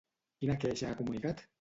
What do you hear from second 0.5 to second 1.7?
queixa ha comunicat?